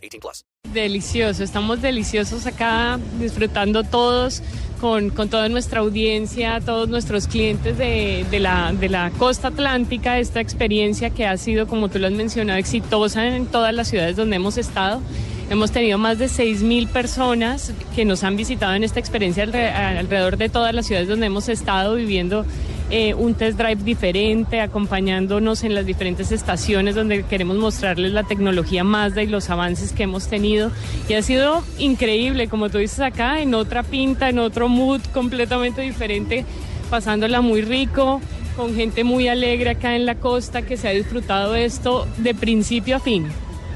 [0.00, 0.44] 18 plus.
[0.72, 1.42] Delicioso.
[1.42, 4.42] Estamos deliciosos acá, disfrutando todos
[4.80, 10.18] con, con toda nuestra audiencia, todos nuestros clientes de, de, la, de la costa atlántica,
[10.18, 14.16] esta experiencia que ha sido, como tú lo has mencionado, exitosa en todas las ciudades
[14.16, 15.02] donde hemos estado.
[15.50, 20.48] Hemos tenido más de 6.000 personas que nos han visitado en esta experiencia alrededor de
[20.48, 22.46] todas las ciudades donde hemos estado viviendo
[22.90, 28.82] eh, un test drive diferente, acompañándonos en las diferentes estaciones donde queremos mostrarles la tecnología
[28.82, 30.72] Mazda y los avances que hemos tenido.
[31.08, 35.82] Y ha sido increíble, como tú dices acá, en otra pinta, en otro mood completamente
[35.82, 36.44] diferente,
[36.90, 38.20] pasándola muy rico,
[38.56, 42.96] con gente muy alegre acá en la costa que se ha disfrutado esto de principio
[42.96, 43.26] a fin.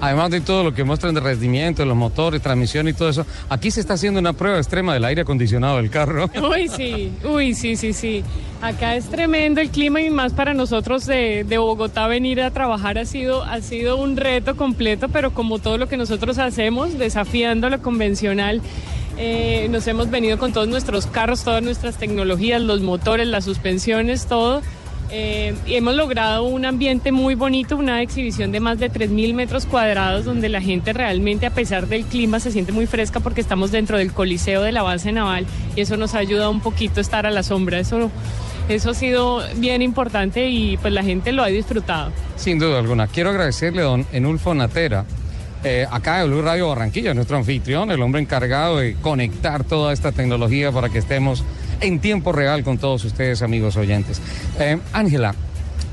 [0.00, 3.70] Además de todo lo que muestran de rendimiento, los motores, transmisión y todo eso, aquí
[3.70, 6.30] se está haciendo una prueba extrema del aire acondicionado del carro.
[6.50, 8.24] Uy, sí, uy, sí, sí, sí.
[8.60, 12.98] Acá es tremendo el clima y más para nosotros de, de, Bogotá venir a trabajar
[12.98, 17.70] ha sido, ha sido un reto completo, pero como todo lo que nosotros hacemos, desafiando
[17.70, 18.60] lo convencional.
[19.20, 24.26] Eh, nos hemos venido con todos nuestros carros, todas nuestras tecnologías, los motores, las suspensiones,
[24.26, 24.62] todo
[25.10, 30.24] eh, hemos logrado un ambiente muy bonito, una exhibición de más de 3.000 metros cuadrados
[30.24, 33.96] donde la gente realmente a pesar del clima se siente muy fresca porque estamos dentro
[33.96, 37.30] del coliseo de la base naval y eso nos ayuda un poquito a estar a
[37.30, 37.78] la sombra.
[37.78, 38.10] Eso,
[38.68, 42.12] eso ha sido bien importante y pues la gente lo ha disfrutado.
[42.36, 43.06] Sin duda alguna.
[43.06, 45.04] Quiero agradecerle don Enulfo Natera.
[45.64, 50.12] Eh, acá de Blue Radio Barranquilla, nuestro anfitrión, el hombre encargado de conectar toda esta
[50.12, 51.44] tecnología para que estemos
[51.80, 54.20] en tiempo real con todos ustedes, amigos oyentes.
[54.58, 55.34] Eh, Ángela,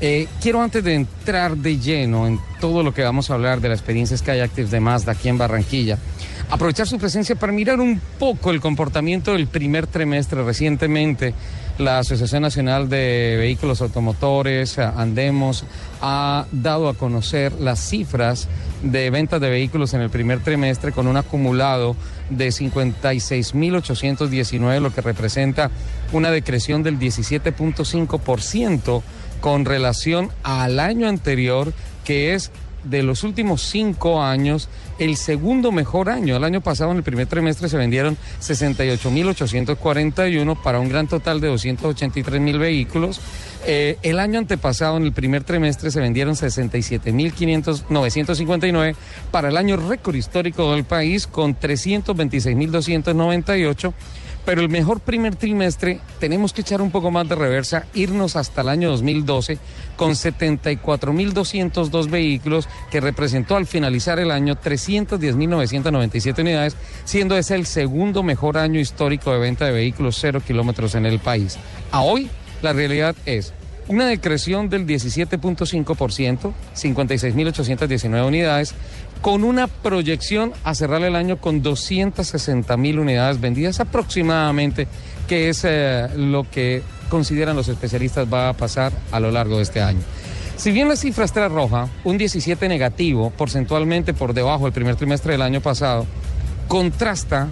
[0.00, 3.68] eh, quiero antes de entrar de lleno en todo lo que vamos a hablar de
[3.68, 5.98] la experiencia Sky Active de Mazda aquí en Barranquilla,
[6.52, 11.32] aprovechar su presencia para mirar un poco el comportamiento del primer trimestre recientemente.
[11.78, 15.64] La Asociación Nacional de Vehículos Automotores, Andemos,
[16.02, 18.48] ha dado a conocer las cifras
[18.82, 21.96] de ventas de vehículos en el primer trimestre con un acumulado
[22.28, 25.70] de 56.819, lo que representa
[26.12, 29.02] una decreción del 17.5%
[29.40, 31.72] con relación al año anterior,
[32.04, 32.50] que es
[32.84, 36.36] de los últimos cinco años el segundo mejor año.
[36.36, 41.52] El año pasado, en el primer trimestre, se vendieron 68.841 para un gran total de
[41.52, 43.20] 283.000 vehículos.
[43.66, 48.94] Eh, el año antepasado, en el primer trimestre, se vendieron 67.959
[49.30, 53.92] para el año récord histórico del país con 326.298
[54.44, 58.62] pero el mejor primer trimestre tenemos que echar un poco más de reversa, irnos hasta
[58.62, 59.58] el año 2012
[59.96, 68.22] con 74.202 vehículos que representó al finalizar el año 310.997 unidades, siendo ese el segundo
[68.22, 71.58] mejor año histórico de venta de vehículos cero kilómetros en el país.
[71.90, 72.30] A hoy
[72.62, 73.52] la realidad es
[73.88, 78.74] una decreción del 17.5%, 56.819 unidades,
[79.22, 84.88] con una proyección a cerrar el año con 260 mil unidades vendidas aproximadamente,
[85.28, 89.62] que es eh, lo que consideran los especialistas va a pasar a lo largo de
[89.62, 90.00] este año.
[90.56, 95.32] Si bien la cifra está roja, un 17 negativo, porcentualmente por debajo del primer trimestre
[95.32, 96.04] del año pasado,
[96.66, 97.48] contrasta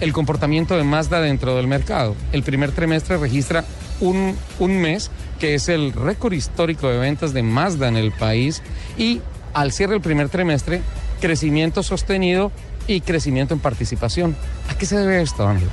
[0.00, 2.14] el comportamiento de Mazda dentro del mercado.
[2.32, 3.64] El primer trimestre registra
[4.00, 5.10] un, un mes
[5.40, 8.62] que es el récord histórico de ventas de Mazda en el país
[8.96, 9.20] y
[9.54, 10.82] al cierre del primer trimestre,
[11.20, 12.52] crecimiento sostenido
[12.86, 14.36] y crecimiento en participación.
[14.68, 15.70] ¿A qué se debe esto, Ángela?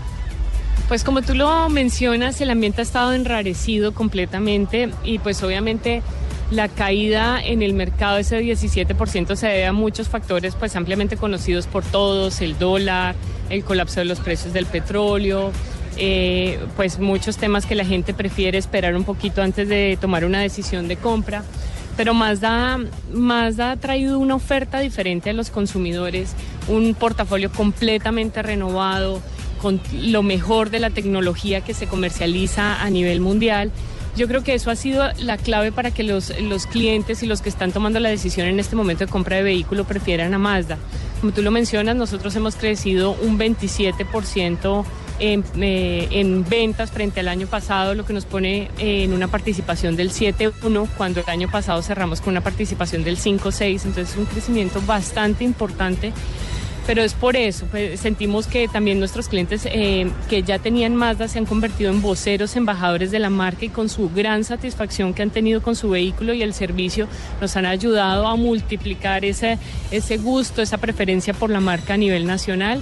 [0.87, 6.01] Pues como tú lo mencionas, el ambiente ha estado enrarecido completamente y pues obviamente
[6.51, 11.67] la caída en el mercado, ese 17%, se debe a muchos factores pues ampliamente conocidos
[11.67, 13.15] por todos, el dólar,
[13.51, 15.51] el colapso de los precios del petróleo,
[15.97, 20.39] eh, pues muchos temas que la gente prefiere esperar un poquito antes de tomar una
[20.39, 21.43] decisión de compra
[21.99, 22.79] pero Mazda,
[23.11, 26.33] Mazda ha traído una oferta diferente a los consumidores,
[26.69, 29.21] un portafolio completamente renovado,
[29.61, 33.73] con lo mejor de la tecnología que se comercializa a nivel mundial.
[34.15, 37.41] Yo creo que eso ha sido la clave para que los, los clientes y los
[37.41, 40.77] que están tomando la decisión en este momento de compra de vehículo prefieran a Mazda.
[41.19, 44.85] Como tú lo mencionas, nosotros hemos crecido un 27%
[45.19, 49.27] en, eh, en ventas frente al año pasado, lo que nos pone eh, en una
[49.27, 54.17] participación del 7.1, cuando el año pasado cerramos con una participación del 5.6, entonces es
[54.17, 56.13] un crecimiento bastante importante
[56.89, 61.27] pero es por eso, pues, sentimos que también nuestros clientes eh, que ya tenían Mazda
[61.27, 65.21] se han convertido en voceros, embajadores de la marca y con su gran satisfacción que
[65.21, 67.07] han tenido con su vehículo y el servicio
[67.39, 69.59] nos han ayudado a multiplicar ese,
[69.91, 72.81] ese gusto, esa preferencia por la marca a nivel nacional.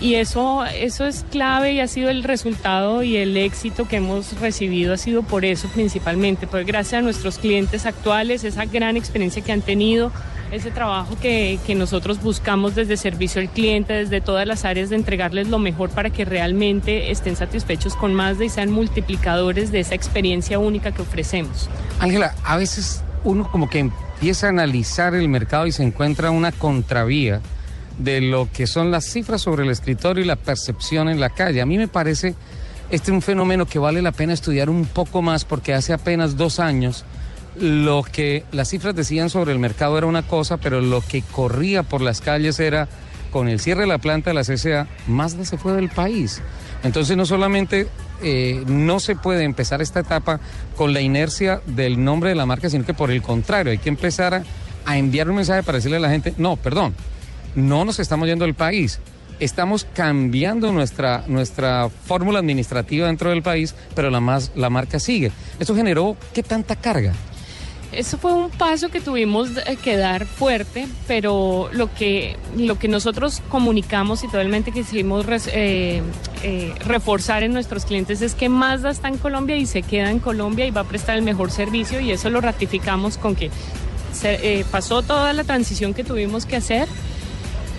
[0.00, 4.38] Y eso, eso es clave y ha sido el resultado y el éxito que hemos
[4.40, 9.42] recibido ha sido por eso principalmente, pues gracias a nuestros clientes actuales, esa gran experiencia
[9.42, 10.12] que han tenido,
[10.52, 14.96] ese trabajo que, que, nosotros buscamos desde servicio al cliente, desde todas las áreas de
[14.96, 19.94] entregarles lo mejor para que realmente estén satisfechos con Mazda y sean multiplicadores de esa
[19.94, 21.70] experiencia única que ofrecemos.
[22.00, 26.52] Ángela, a veces uno como que empieza a analizar el mercado y se encuentra una
[26.52, 27.40] contravía
[27.98, 31.60] de lo que son las cifras sobre el escritorio y la percepción en la calle.
[31.60, 32.34] A mí me parece
[32.90, 36.60] este un fenómeno que vale la pena estudiar un poco más porque hace apenas dos
[36.60, 37.04] años
[37.58, 41.82] lo que las cifras decían sobre el mercado era una cosa, pero lo que corría
[41.82, 42.88] por las calles era,
[43.30, 46.42] con el cierre de la planta de la CCA, Mazda se fue del país.
[46.82, 47.88] Entonces no solamente
[48.22, 50.38] eh, no se puede empezar esta etapa
[50.76, 53.88] con la inercia del nombre de la marca, sino que por el contrario, hay que
[53.88, 54.42] empezar a,
[54.84, 56.94] a enviar un mensaje para decirle a la gente, no, perdón,
[57.56, 59.00] no nos estamos yendo del país.
[59.40, 65.32] Estamos cambiando nuestra, nuestra fórmula administrativa dentro del país, pero la, más, la marca sigue.
[65.58, 67.12] ¿Eso generó qué tanta carga?
[67.92, 69.50] Eso fue un paso que tuvimos
[69.82, 76.02] que dar fuerte, pero lo que, lo que nosotros comunicamos y totalmente quisimos eh,
[76.42, 80.18] eh, reforzar en nuestros clientes es que Mazda está en Colombia y se queda en
[80.18, 83.50] Colombia y va a prestar el mejor servicio y eso lo ratificamos con que
[84.12, 86.88] se, eh, pasó toda la transición que tuvimos que hacer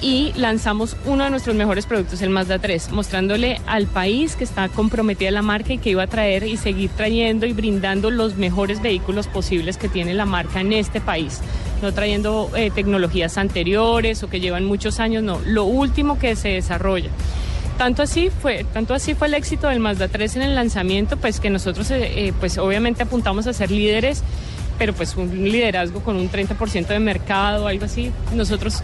[0.02, 4.70] y lanzamos uno de nuestros mejores productos, el Mazda 3, mostrándole al país que está
[4.70, 8.82] comprometida la marca y que iba a traer y seguir trayendo y brindando los mejores
[8.82, 11.42] vehículos posibles que tiene la marca en este país.
[11.82, 16.50] No trayendo eh, tecnologías anteriores o que llevan muchos años, no, lo último que se
[16.50, 17.10] desarrolla.
[17.78, 21.40] Tanto así fue, tanto así fue el éxito del Mazda 3 en el lanzamiento, pues
[21.40, 24.24] que nosotros eh, pues obviamente apuntamos a ser líderes,
[24.80, 28.12] pero pues un liderazgo con un 30% de mercado, algo así.
[28.34, 28.84] Nosotros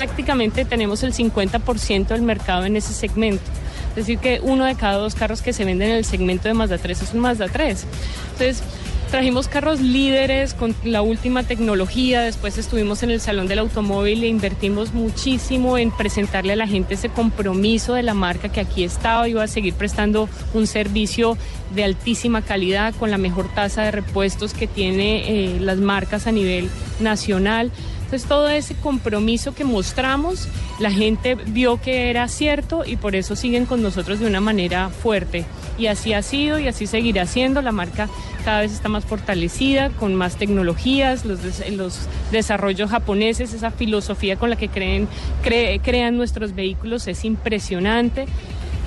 [0.00, 3.44] prácticamente tenemos el 50% del mercado en ese segmento.
[3.90, 6.54] Es decir, que uno de cada dos carros que se venden en el segmento de
[6.54, 7.84] Mazda 3 es un Mazda 3.
[8.32, 8.62] Entonces,
[9.10, 14.28] trajimos carros líderes con la última tecnología, después estuvimos en el Salón del Automóvil e
[14.28, 19.28] invertimos muchísimo en presentarle a la gente ese compromiso de la marca que aquí estaba,
[19.28, 21.36] iba a seguir prestando un servicio
[21.74, 26.32] de altísima calidad con la mejor tasa de repuestos que tiene eh, las marcas a
[26.32, 26.70] nivel
[27.00, 27.70] nacional.
[28.10, 30.48] Entonces todo ese compromiso que mostramos,
[30.80, 34.88] la gente vio que era cierto y por eso siguen con nosotros de una manera
[34.88, 35.44] fuerte.
[35.78, 37.62] Y así ha sido y así seguirá siendo.
[37.62, 38.08] La marca
[38.44, 41.38] cada vez está más fortalecida, con más tecnologías, los,
[41.70, 42.00] los
[42.32, 48.26] desarrollos japoneses, esa filosofía con la que crean nuestros vehículos es impresionante.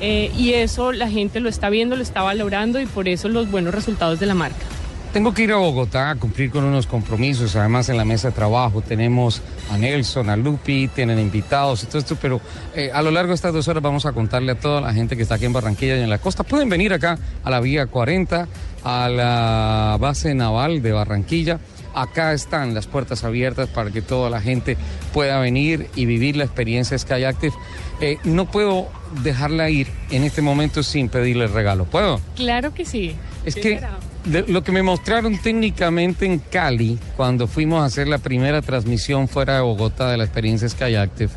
[0.02, 3.50] Eh, y eso la gente lo está viendo, lo está valorando y por eso los
[3.50, 4.66] buenos resultados de la marca.
[5.14, 7.56] Tengo que ir a Bogotá a cumplir con unos compromisos.
[7.56, 12.00] Además, en la mesa de trabajo tenemos a Nelson, a Lupi, tienen invitados y todo
[12.00, 12.18] esto.
[12.20, 12.42] Pero
[12.74, 15.16] eh, a lo largo de estas dos horas vamos a contarle a toda la gente
[15.16, 16.44] que está aquí en Barranquilla y en la costa.
[16.44, 18.48] Pueden venir acá a la vía 40,
[18.84, 21.60] a la base naval de Barranquilla.
[21.94, 24.78] Acá están las puertas abiertas para que toda la gente
[25.14, 27.54] pueda venir y vivir la experiencia Sky Active.
[28.02, 28.88] Eh, no puedo
[29.22, 31.86] dejarla ir en este momento sin pedirle regalo.
[31.86, 32.20] ¿Puedo?
[32.36, 33.16] Claro que sí.
[33.46, 33.80] Es que
[34.26, 39.56] lo que me mostraron técnicamente en Cali, cuando fuimos a hacer la primera transmisión fuera
[39.56, 41.32] de Bogotá de la experiencia Sky Active,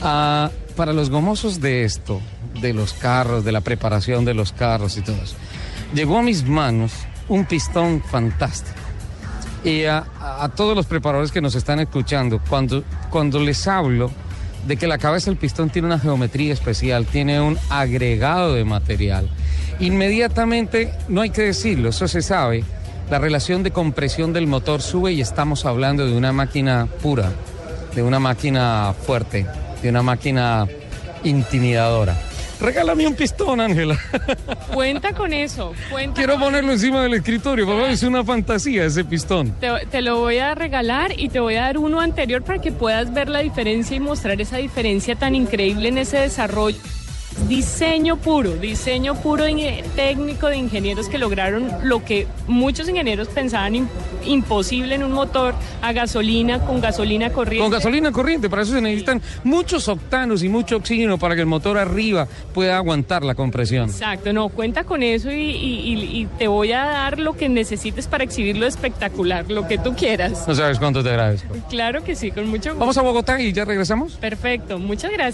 [0.00, 2.20] uh, para los gomosos de esto,
[2.60, 5.16] de los carros, de la preparación de los carros y todo
[5.94, 6.92] llegó a mis manos
[7.28, 8.76] un pistón fantástico.
[9.64, 14.10] Y a, a, todos los preparadores que nos están escuchando, cuando, cuando les hablo
[14.66, 19.30] de que la cabeza del pistón tiene una geometría especial, tiene un agregado de material,
[19.80, 22.64] Inmediatamente, no hay que decirlo, eso se sabe,
[23.10, 27.32] la relación de compresión del motor sube y estamos hablando de una máquina pura,
[27.94, 29.46] de una máquina fuerte,
[29.82, 30.66] de una máquina
[31.22, 32.16] intimidadora.
[32.60, 33.98] Regálame un pistón, Ángela.
[34.72, 35.74] Cuenta con eso.
[35.90, 39.50] Cuenta Quiero ponerlo encima del escritorio, porque es una fantasía ese pistón.
[39.60, 42.72] Te, te, lo voy a regalar y te voy a dar uno anterior para que
[42.72, 46.78] puedas ver la diferencia y mostrar esa diferencia tan increíble en ese desarrollo
[47.44, 49.44] es diseño puro, diseño puro
[49.96, 53.86] técnico de ingenieros que lograron lo que muchos ingenieros pensaban im-
[54.24, 57.62] imposible en un motor a gasolina, con gasolina corriente.
[57.62, 61.46] Con gasolina corriente, para eso se necesitan muchos octanos y mucho oxígeno para que el
[61.46, 63.90] motor arriba pueda aguantar la compresión.
[63.90, 67.48] Exacto, no, cuenta con eso y, y- y- y te voy a dar lo que
[67.48, 70.46] necesites para exhibirlo espectacular, lo que tú quieras.
[70.48, 71.54] No sabes cuánto te agradezco.
[71.68, 72.80] Claro que sí, con mucho gusto.
[72.80, 74.14] Vamos a Bogotá y ya regresamos.
[74.14, 75.24] Perfecto, muchas gracias.